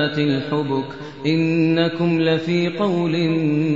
ذات 0.00 0.18
الحبك 0.18 0.84
إنكم 1.26 2.20
لفي 2.20 2.68
قول 2.68 3.28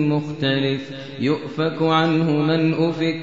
مختلف 0.09 0.90
يؤفك 1.20 1.82
عنه 1.82 2.30
من 2.32 2.75
أفك 2.75 3.22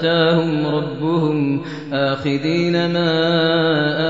آتاهم 0.00 0.66
ربهم 0.66 1.60
آخذين 1.92 2.86
ما 2.92 3.10
آتاهم 3.96 4.09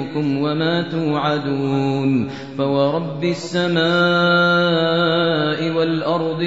رزقكم 0.00 0.38
وما 0.38 0.82
توعدون 0.82 2.28
فورب 2.58 3.24
السماء 3.24 3.80
والأرض 5.76 6.42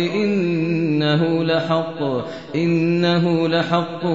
إنه 1.03 1.43
لحق 1.43 1.99
إنه 2.55 3.47
لحق 3.47 4.05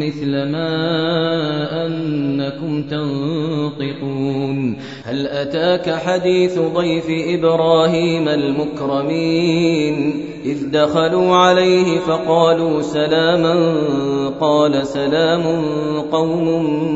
مثل 0.00 0.30
ما 0.30 1.86
أنكم 1.86 2.82
تنطقون. 2.82 4.76
هل 5.04 5.26
أتاك 5.26 5.90
حديث 5.90 6.58
ضيف 6.58 7.04
إبراهيم 7.08 8.28
المكرمين؟ 8.28 10.24
إذ 10.44 10.70
دخلوا 10.70 11.36
عليه 11.36 11.98
فقالوا 11.98 12.82
سلاما 12.82 13.74
قال 14.40 14.86
سلام 14.86 15.42
قوم 16.12 16.48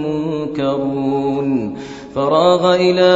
منكرون. 0.07 1.75
فراغ 2.19 2.75
إلى 2.75 3.13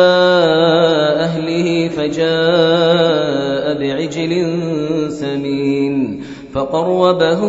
أهله 1.27 1.89
فجاء 1.89 3.75
بعجل 3.81 4.33
سمين 5.11 6.23
فقربه 6.55 7.41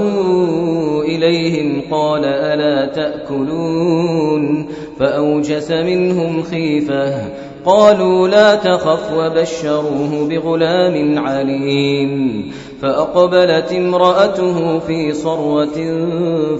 إليهم 1.01 1.81
قال 1.91 2.25
ألا 2.25 2.85
تأكلون 2.85 4.67
فأوجس 4.99 5.71
منهم 5.71 6.43
خيفة. 6.43 7.29
قالوا 7.65 8.27
لا 8.27 8.55
تخف 8.55 9.13
وبشروه 9.13 10.27
بغلام 10.29 11.19
عليم. 11.27 12.43
فأقبلت 12.81 13.71
امرأته 13.71 14.79
في 14.79 15.13
صروة 15.13 16.07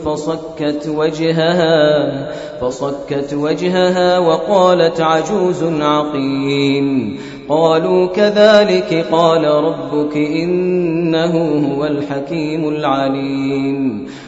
فصكت 0.05 0.89
وجهها 0.95 2.33
فصكت 2.61 3.33
وجهها 3.33 4.19
وقالت 4.19 5.01
عجوز 5.01 5.63
عقيم. 5.63 7.17
قالوا 7.49 8.07
كذلك 8.07 9.05
قال 9.11 9.45
ربك 9.45 10.17
إنه 10.17 11.35
هو 11.75 11.85
الحكيم 11.85 12.69
العليم. 12.69 14.05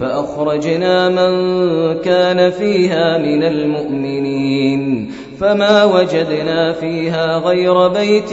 فأخرجنا 0.00 1.08
من 1.08 1.32
كان 2.00 2.50
فيها 2.50 3.18
من 3.18 3.42
المؤمنين 3.42 5.10
فما 5.40 5.84
وجدنا 5.84 6.72
فيها 6.72 7.38
غير 7.38 7.88
بيت 7.88 8.32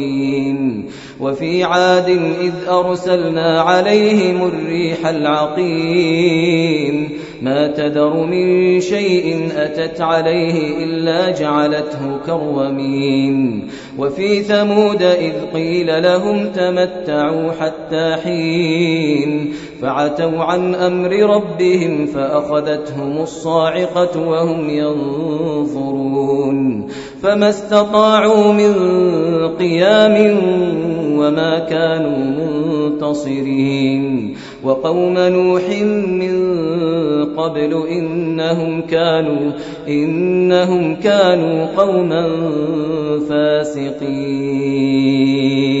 وفي 1.19 1.63
عاد 1.63 2.09
إذ 2.41 2.53
أرسلنا 2.67 3.61
عليهم 3.61 4.43
الريح 4.47 5.07
العقيم. 5.07 6.81
ما 7.41 7.67
تذر 7.67 8.25
من 8.25 8.79
شيء 8.79 9.49
أتت 9.57 10.01
عليه 10.01 10.83
إلا 10.83 11.31
جعلته 11.31 12.17
كرومين 12.25 13.67
وفي 13.97 14.41
ثمود 14.43 15.01
إذ 15.01 15.33
قيل 15.53 16.03
لهم 16.03 16.47
تمتعوا 16.51 17.51
حتى 17.51 18.15
حين 18.23 19.53
فعتوا 19.81 20.43
عن 20.43 20.75
أمر 20.75 21.11
ربهم 21.11 22.05
فأخذتهم 22.05 23.17
الصاعقة 23.21 24.27
وهم 24.27 24.69
ينظرون. 24.69 26.11
فما 27.23 27.49
استطاعوا 27.49 28.53
من 28.53 28.73
قيام 29.47 30.15
وما 31.21 31.59
كانوا 31.59 32.17
منتصرين. 32.97 34.35
وقوم 34.63 35.13
نوح 35.17 35.63
من 36.07 36.35
قبل 37.35 37.87
إنهم 37.87 38.81
كانوا 38.81 39.51
إنهم 39.87 40.95
كانوا 40.95 41.65
قوما 41.77 42.29
فاسقين. 43.29 45.80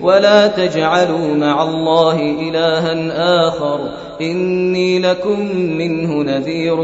ولا 0.00 0.46
تجعلوا 0.46 1.34
مع 1.34 1.62
الله 1.62 2.20
إلها 2.20 3.48
آخر 3.48 3.80
إني 4.20 4.98
لكم 4.98 5.40
منه 5.56 6.22
نذير 6.22 6.80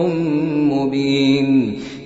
مبين 0.73 1.79